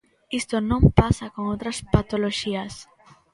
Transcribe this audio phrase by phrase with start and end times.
[0.39, 2.73] Isto non pasa con outras patoloxías.